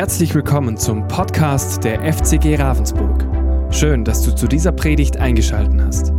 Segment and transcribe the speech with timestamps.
[0.00, 3.22] Herzlich willkommen zum Podcast der FCG Ravensburg.
[3.70, 6.12] Schön, dass du zu dieser Predigt eingeschaltet hast.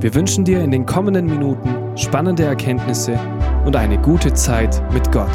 [0.00, 3.20] Wir wünschen dir in den kommenden Minuten spannende Erkenntnisse
[3.66, 5.30] und eine gute Zeit mit Gott.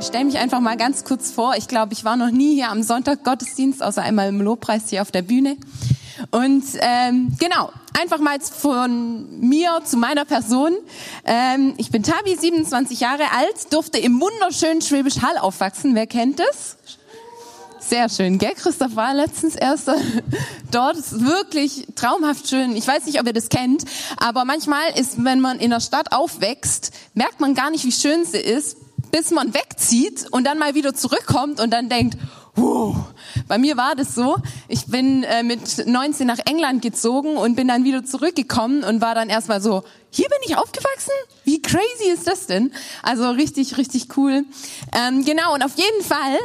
[0.00, 1.54] Ich stelle mich einfach mal ganz kurz vor.
[1.56, 5.02] Ich glaube, ich war noch nie hier am Sonntag Gottesdienst, außer einmal im Lobpreis hier
[5.02, 5.56] auf der Bühne.
[6.32, 10.76] Und ähm, genau, einfach mal von mir zu meiner Person.
[11.24, 15.94] Ähm, ich bin Tabi, 27 Jahre alt, durfte im wunderschönen Schwäbisch Hall aufwachsen.
[15.94, 16.76] Wer kennt es?
[17.80, 18.54] Sehr schön, gell?
[18.54, 19.90] Christoph war letztens erst
[20.70, 20.96] dort.
[20.96, 22.74] Ist wirklich traumhaft schön.
[22.76, 23.84] Ich weiß nicht, ob ihr das kennt,
[24.16, 28.24] aber manchmal ist, wenn man in der Stadt aufwächst, merkt man gar nicht, wie schön
[28.24, 28.78] sie ist,
[29.10, 32.16] bis man wegzieht und dann mal wieder zurückkommt und dann denkt,
[32.56, 32.96] Wow.
[33.48, 34.36] Bei mir war das so.
[34.68, 39.14] Ich bin äh, mit 19 nach England gezogen und bin dann wieder zurückgekommen und war
[39.14, 39.82] dann erstmal so,
[40.14, 41.10] hier bin ich aufgewachsen?
[41.42, 42.72] Wie crazy ist das denn?
[43.02, 44.44] Also richtig, richtig cool.
[44.92, 46.38] Ähm, genau, und auf jeden Fall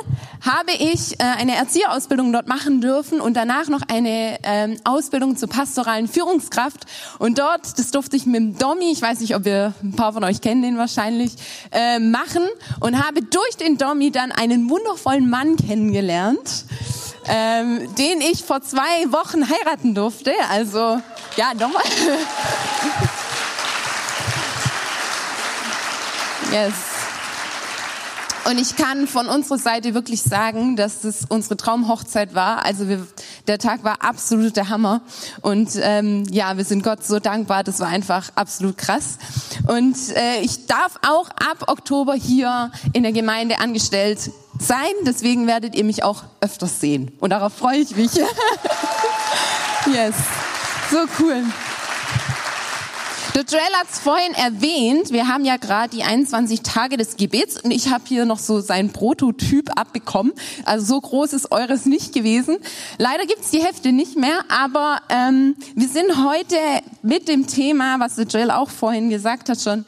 [0.43, 5.49] habe ich äh, eine Erzieherausbildung dort machen dürfen und danach noch eine ähm, Ausbildung zur
[5.49, 6.87] pastoralen Führungskraft.
[7.19, 10.13] Und dort, das durfte ich mit dem Domi, ich weiß nicht, ob wir ein paar
[10.13, 11.33] von euch kennen den wahrscheinlich,
[11.71, 12.47] äh, machen
[12.79, 16.65] und habe durch den Domi dann einen wundervollen Mann kennengelernt.
[17.31, 20.31] Ähm, den ich vor zwei Wochen heiraten durfte.
[20.49, 20.99] Also,
[21.35, 21.83] ja, nochmal.
[26.51, 26.73] Yes.
[28.45, 32.65] Und ich kann von unserer Seite wirklich sagen, dass es unsere Traumhochzeit war.
[32.65, 33.05] Also wir,
[33.47, 35.01] der Tag war absolut der Hammer.
[35.41, 37.63] Und ähm, ja, wir sind Gott so dankbar.
[37.63, 39.19] Das war einfach absolut krass.
[39.67, 44.93] Und äh, ich darf auch ab Oktober hier in der Gemeinde angestellt sein.
[45.05, 47.11] Deswegen werdet ihr mich auch öfters sehen.
[47.19, 48.13] Und darauf freue ich mich.
[49.93, 50.15] yes.
[50.89, 51.43] So cool.
[53.47, 57.71] Joel hat es vorhin erwähnt, wir haben ja gerade die 21 Tage des Gebets und
[57.71, 60.33] ich habe hier noch so sein Prototyp abbekommen.
[60.65, 62.57] Also so groß ist eures nicht gewesen.
[62.97, 66.55] Leider gibt's die Hefte nicht mehr, aber ähm, wir sind heute
[67.01, 69.85] mit dem Thema, was der Joel auch vorhin gesagt hat schon,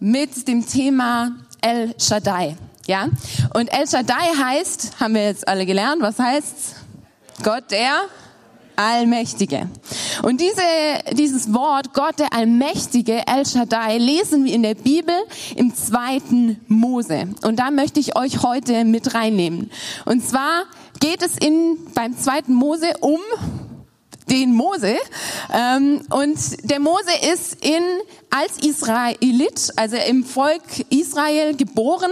[0.00, 2.56] mit dem Thema El Shaddai.
[2.86, 3.08] Ja?
[3.52, 6.76] Und El Shaddai heißt, haben wir jetzt alle gelernt, was heißt
[7.42, 8.06] Gott der
[8.76, 9.68] Allmächtige.
[10.22, 10.62] Und diese,
[11.12, 15.14] dieses Wort, Gott der Allmächtige, El Shaddai, lesen wir in der Bibel
[15.56, 17.28] im zweiten Mose.
[17.42, 19.70] Und da möchte ich euch heute mit reinnehmen.
[20.04, 20.64] Und zwar
[21.00, 23.20] geht es in, beim zweiten Mose um
[24.30, 24.96] den Mose.
[25.52, 26.38] Ähm, und
[26.70, 27.82] der Mose ist in,
[28.30, 32.10] als Israelit, also im Volk Israel geboren,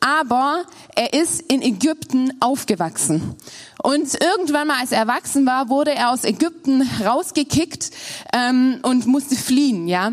[0.00, 3.36] aber er ist in Ägypten aufgewachsen.
[3.82, 7.90] Und irgendwann mal, als er erwachsen war, wurde er aus Ägypten rausgekickt
[8.32, 10.12] ähm, und musste fliehen, ja.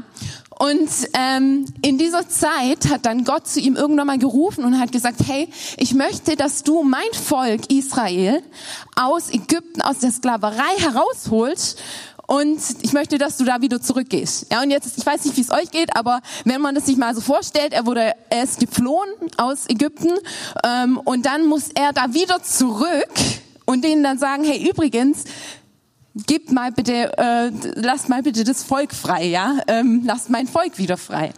[0.60, 4.92] Und ähm, in dieser Zeit hat dann Gott zu ihm irgendwann mal gerufen und hat
[4.92, 8.42] gesagt, hey, ich möchte, dass du mein Volk Israel
[8.96, 11.80] aus Ägypten, aus der Sklaverei herausholst
[12.28, 14.48] und ich möchte, dass du da wieder zurückgehst.
[14.52, 16.98] Ja, und jetzt, ich weiß nicht, wie es euch geht, aber wenn man das sich
[16.98, 20.12] mal so vorstellt, er wurde, er ist geflohen aus Ägypten
[20.64, 23.14] ähm, und dann muss er da wieder zurück
[23.66, 25.24] und denen dann sagen, hey, übrigens,
[26.26, 30.78] gib mal bitte, äh, lasst mal bitte das Volk frei, ja, ähm, lasst mein Volk
[30.78, 31.32] wieder frei.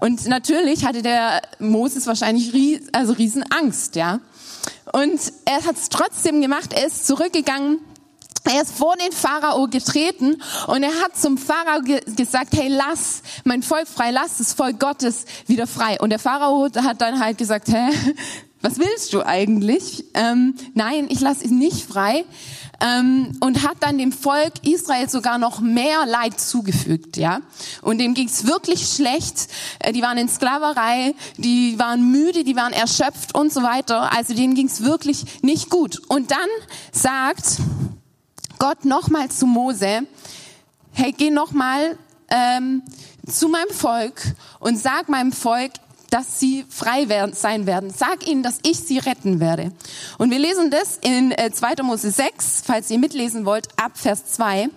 [0.00, 4.20] Und natürlich hatte der Moses wahrscheinlich ries, also riesen Angst, ja.
[4.92, 6.72] Und er hat es trotzdem gemacht.
[6.72, 7.78] Er ist zurückgegangen.
[8.44, 13.22] Er ist vor den Pharao getreten und er hat zum Pharao ge gesagt, hey, lass
[13.44, 15.98] mein Volk frei, lass das Volk Gottes wieder frei.
[16.00, 17.90] Und der Pharao hat dann halt gesagt, hä,
[18.62, 20.06] was willst du eigentlich?
[20.14, 22.24] Ähm, nein, ich lasse ihn nicht frei
[22.80, 27.40] ähm, und hat dann dem Volk Israel sogar noch mehr Leid zugefügt, ja.
[27.82, 29.48] Und dem ging's wirklich schlecht.
[29.78, 34.12] Äh, die waren in Sklaverei, die waren müde, die waren erschöpft und so weiter.
[34.16, 36.00] Also denen ging's wirklich nicht gut.
[36.08, 36.48] Und dann
[36.92, 37.58] sagt
[38.58, 40.06] Gott nochmal zu Mose:
[40.92, 41.98] Hey, geh nochmal
[42.28, 42.82] ähm,
[43.26, 44.22] zu meinem Volk
[44.58, 45.72] und sag meinem Volk,
[46.10, 47.90] dass sie frei werden, sein werden.
[47.90, 49.72] Sag ihnen, dass ich sie retten werde.
[50.18, 51.72] Und wir lesen das in 2.
[51.72, 54.68] Äh, Mose 6, falls ihr mitlesen wollt, ab Vers 2.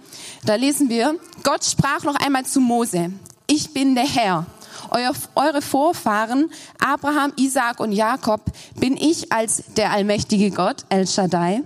[0.45, 3.11] Da lesen wir, Gott sprach noch einmal zu Mose,
[3.47, 4.45] ich bin der Herr.
[4.89, 8.41] Euer, eure Vorfahren, Abraham, Isaac und Jakob,
[8.75, 11.63] bin ich als der allmächtige Gott, El Shaddai,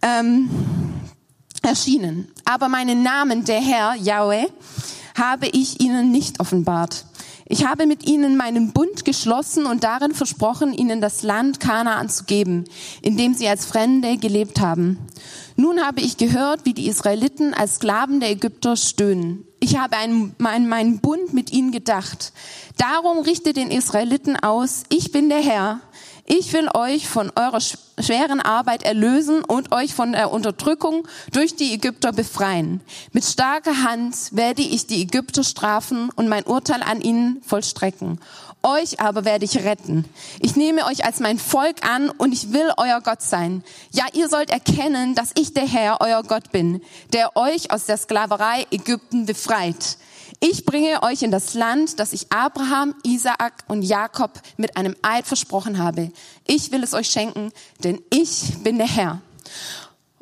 [0.00, 0.50] ähm,
[1.62, 2.32] erschienen.
[2.44, 4.46] Aber meinen Namen, der Herr, Yahweh,
[5.16, 7.04] habe ich ihnen nicht offenbart.
[7.52, 12.24] Ich habe mit ihnen meinen Bund geschlossen und darin versprochen, ihnen das Land Kanaan zu
[12.24, 12.64] geben,
[13.02, 14.96] in dem sie als Fremde gelebt haben.
[15.56, 19.44] Nun habe ich gehört, wie die Israeliten als Sklaven der Ägypter stöhnen.
[19.60, 19.94] Ich habe
[20.38, 22.32] meinen, meinen Bund mit ihnen gedacht.
[22.78, 25.82] Darum richte den Israeliten aus, ich bin der Herr.
[26.24, 31.74] Ich will euch von eurer schweren Arbeit erlösen und euch von der Unterdrückung durch die
[31.74, 32.80] Ägypter befreien.
[33.12, 38.20] Mit starker Hand werde ich die Ägypter strafen und mein Urteil an ihnen vollstrecken.
[38.62, 40.04] Euch aber werde ich retten.
[40.38, 43.64] Ich nehme euch als mein Volk an und ich will euer Gott sein.
[43.90, 46.80] Ja, ihr sollt erkennen, dass ich der Herr, euer Gott bin,
[47.12, 49.96] der euch aus der Sklaverei Ägypten befreit.
[50.44, 55.24] Ich bringe euch in das Land, das ich Abraham, Isaak und Jakob mit einem Eid
[55.24, 56.10] versprochen habe.
[56.48, 57.52] Ich will es euch schenken,
[57.84, 59.22] denn ich bin der Herr.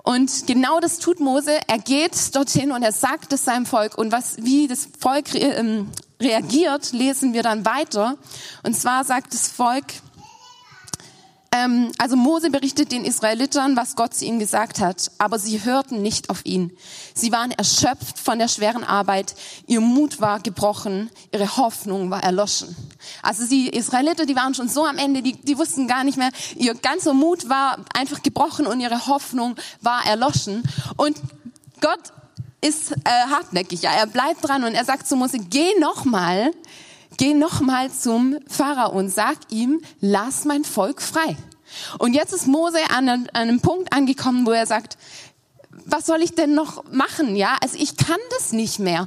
[0.03, 1.59] Und genau das tut Mose.
[1.67, 3.97] Er geht dorthin und er sagt es seinem Volk.
[3.97, 5.89] Und was, wie das Volk ähm,
[6.21, 8.19] reagiert, lesen wir dann weiter.
[8.63, 9.87] Und zwar sagt das Volk,
[11.53, 16.01] ähm, also Mose berichtet den Israelitern, was Gott zu ihnen gesagt hat, aber sie hörten
[16.01, 16.71] nicht auf ihn.
[17.13, 19.35] Sie waren erschöpft von der schweren Arbeit,
[19.67, 22.77] ihr Mut war gebrochen, ihre Hoffnung war erloschen.
[23.23, 26.31] Also die Israeliter, die waren schon so am Ende, die, die wussten gar nicht mehr,
[26.55, 30.63] ihr ganzer Mut war einfach gebrochen und ihre Hoffnung war erloschen.
[30.97, 31.17] Und
[31.81, 32.13] Gott
[32.61, 36.53] ist äh, hartnäckig, ja, er bleibt dran und er sagt zu Mose, geh nochmal
[37.21, 41.37] geh nochmal zum Pharao und sag ihm, lass mein Volk frei.
[41.99, 44.97] Und jetzt ist Mose an einem, Punkt angekommen, wo er sagt,
[45.85, 47.37] was soll ich denn noch machen?
[47.37, 49.07] Ja, also ich kann das nicht mehr.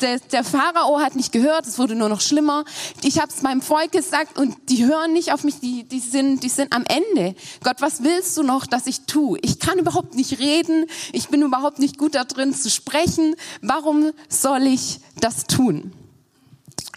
[0.00, 2.64] Der, der Pharao hat nicht gehört, es wurde nur noch schlimmer.
[3.02, 6.42] Ich habe es meinem Volk gesagt und die hören nicht auf mich, die, die, sind,
[6.42, 7.34] die sind am Ende.
[7.62, 9.38] Gott, was willst du noch, dass ich tue?
[9.42, 13.36] Ich kann überhaupt nicht reden, ich bin überhaupt nicht gut da drin zu sprechen.
[13.60, 15.92] Warum soll ich das tun?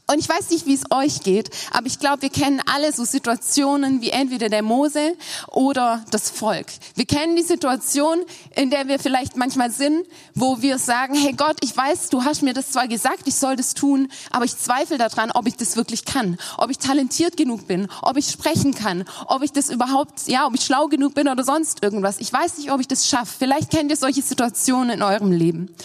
[0.08, 3.06] Und ich weiß nicht, wie es euch geht, aber ich glaube, wir kennen alle so
[3.06, 5.16] Situationen wie entweder der Mose
[5.48, 6.68] oder das Volk.
[6.94, 8.20] Wir kennen die Situation,
[8.56, 10.06] in der wir vielleicht manchmal sind,
[10.36, 13.56] wo wir sagen, hey Gott, ich weiß, du hast mir das zwar gesagt, ich soll
[13.56, 17.66] das tun, aber ich zweifle daran, ob ich das wirklich kann, ob ich talentiert genug
[17.66, 21.28] bin, ob ich sprechen kann, ob ich das überhaupt, ja, ob ich schlau genug bin
[21.28, 22.20] oder sonst irgendwas.
[22.20, 23.34] Ich weiß nicht, ob ich das schaffe.
[23.40, 25.76] Vielleicht kennt ihr solche Situationen in eurem Leben.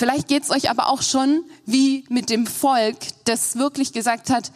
[0.00, 4.50] Vielleicht geht es euch aber auch schon wie mit dem Volk, das wirklich gesagt hat,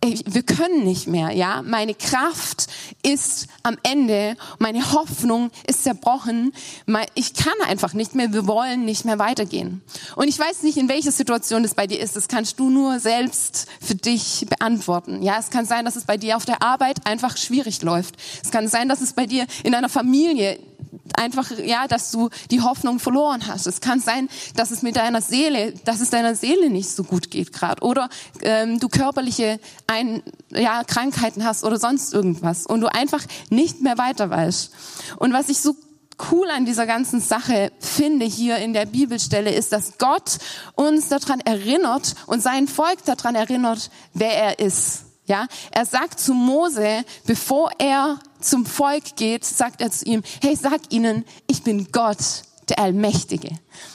[0.00, 1.60] ey, wir können nicht mehr, ja.
[1.60, 2.66] Meine Kraft
[3.02, 6.54] ist am Ende, meine Hoffnung ist zerbrochen.
[7.14, 9.82] Ich kann einfach nicht mehr, wir wollen nicht mehr weitergehen.
[10.16, 12.16] Und ich weiß nicht, in welcher Situation das bei dir ist.
[12.16, 15.22] Das kannst du nur selbst für dich beantworten.
[15.22, 18.14] Ja, es kann sein, dass es bei dir auf der Arbeit einfach schwierig läuft.
[18.42, 20.58] Es kann sein, dass es bei dir in deiner Familie
[21.14, 23.66] einfach, ja, dass du die Hoffnung verloren hast.
[23.66, 27.30] Es kann sein, dass es mit deiner Seele, dass es deiner Seele nicht so gut
[27.30, 28.08] geht gerade oder
[28.42, 33.98] ähm, du körperliche ein, ja, Krankheiten hast oder sonst irgendwas und du einfach nicht mehr
[33.98, 34.72] weiter weißt.
[35.16, 35.74] Und was ich so
[36.30, 40.38] cool an dieser ganzen Sache finde hier in der Bibelstelle ist, dass Gott
[40.74, 45.04] uns daran erinnert und sein Volk daran erinnert, wer er ist.
[45.26, 50.56] Ja, er sagt zu Mose, bevor er zum Volk geht, sagt er zu ihm, hey,
[50.56, 52.18] sag ihnen, ich bin Gott,
[52.68, 53.50] der Allmächtige.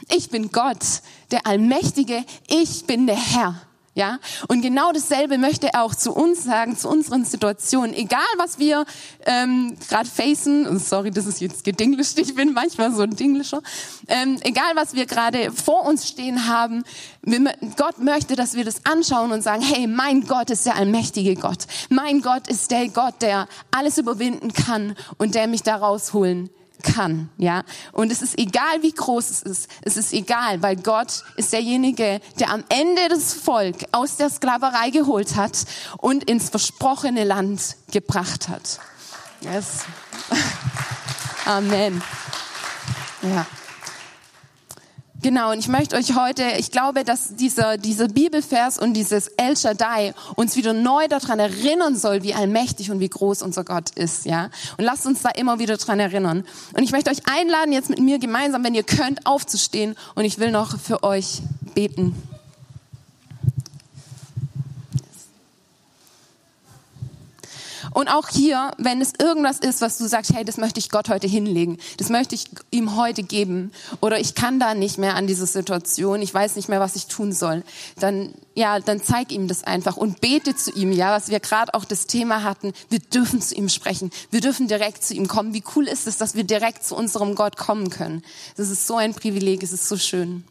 [0.10, 1.02] Ich bin Gott,
[1.32, 2.24] der Allmächtige.
[2.48, 3.62] Ich bin der Herr.
[3.98, 4.20] Ja,
[4.50, 7.94] und genau dasselbe möchte er auch zu uns sagen, zu unseren Situationen.
[7.94, 8.84] Egal, was wir
[9.26, 13.62] ähm, gerade facen, sorry, das ist jetzt gedinglischt, ich bin manchmal so ein Dinglischer.
[14.10, 16.84] Ähm, egal, was wir gerade vor uns stehen haben,
[17.22, 17.40] wir,
[17.78, 21.60] Gott möchte, dass wir das anschauen und sagen, hey, mein Gott ist der allmächtige Gott.
[21.88, 26.50] Mein Gott ist der Gott, der alles überwinden kann und der mich da rausholen
[26.86, 27.64] kann, ja.
[27.92, 29.70] Und es ist egal, wie groß es ist.
[29.82, 34.92] Es ist egal, weil Gott ist derjenige, der am Ende das Volk aus der Sklaverei
[34.92, 35.66] geholt hat
[35.98, 38.80] und ins versprochene Land gebracht hat.
[39.42, 39.86] Yes.
[41.46, 42.02] Amen.
[43.22, 43.46] Ja.
[45.26, 49.58] Genau, und ich möchte euch heute, ich glaube, dass dieser, dieser Bibelvers und dieses El
[49.58, 54.28] Shaddai uns wieder neu daran erinnern soll, wie allmächtig und wie groß unser Gott ist,
[54.28, 54.52] ja.
[54.78, 56.44] Und lasst uns da immer wieder dran erinnern.
[56.78, 60.38] Und ich möchte euch einladen, jetzt mit mir gemeinsam, wenn ihr könnt, aufzustehen und ich
[60.38, 61.42] will noch für euch
[61.74, 62.14] beten.
[67.96, 71.08] Und auch hier, wenn es irgendwas ist, was du sagst, hey, das möchte ich Gott
[71.08, 73.72] heute hinlegen, das möchte ich ihm heute geben,
[74.02, 77.06] oder ich kann da nicht mehr an diese Situation, ich weiß nicht mehr, was ich
[77.08, 77.64] tun soll,
[77.98, 81.74] dann, ja, dann zeig ihm das einfach und bete zu ihm, ja, was wir gerade
[81.74, 85.54] auch das Thema hatten, wir dürfen zu ihm sprechen, wir dürfen direkt zu ihm kommen.
[85.54, 88.26] Wie cool ist es, dass wir direkt zu unserem Gott kommen können?
[88.58, 90.44] Das ist so ein Privileg, es ist so schön.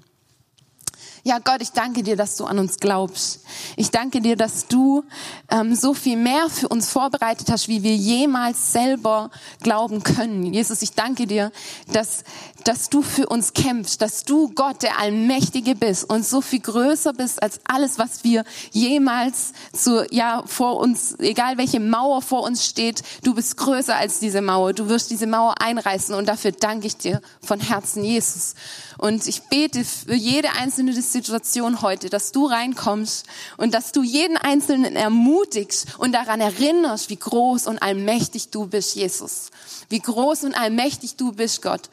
[1.26, 3.40] Ja, Gott, ich danke dir, dass du an uns glaubst.
[3.76, 5.04] Ich danke dir, dass du
[5.50, 9.30] ähm, so viel mehr für uns vorbereitet hast, wie wir jemals selber
[9.62, 10.52] glauben können.
[10.52, 11.50] Jesus, ich danke dir,
[11.90, 12.24] dass,
[12.64, 17.14] dass du für uns kämpfst, dass du Gott, der Allmächtige bist und so viel größer
[17.14, 22.66] bist als alles, was wir jemals zu, ja, vor uns, egal welche Mauer vor uns
[22.66, 24.74] steht, du bist größer als diese Mauer.
[24.74, 28.54] Du wirst diese Mauer einreißen und dafür danke ich dir von Herzen, Jesus.
[28.98, 34.36] Und ich bete für jede einzelne Situation heute, dass du reinkommst und dass du jeden
[34.36, 39.50] Einzelnen ermutigst und daran erinnerst, wie groß und allmächtig du bist, Jesus.
[39.88, 41.88] Wie groß und allmächtig du bist, Gott.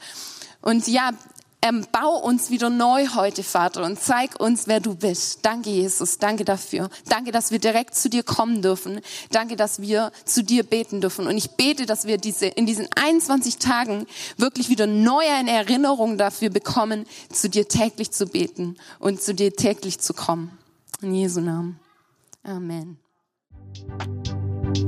[0.61, 1.11] Und ja,
[1.61, 5.39] ähm, bau uns wieder neu heute, Vater, und zeig uns, wer du bist.
[5.43, 6.17] Danke, Jesus.
[6.17, 6.89] Danke dafür.
[7.07, 8.99] Danke, dass wir direkt zu dir kommen dürfen.
[9.31, 11.27] Danke, dass wir zu dir beten dürfen.
[11.27, 16.17] Und ich bete, dass wir diese, in diesen 21 Tagen wirklich wieder neu eine Erinnerung
[16.17, 20.57] dafür bekommen, zu dir täglich zu beten und zu dir täglich zu kommen.
[21.01, 21.79] In Jesu Namen.
[22.43, 22.97] Amen.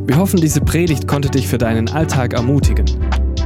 [0.05, 2.85] Wir hoffen, diese Predigt konnte dich für deinen Alltag ermutigen.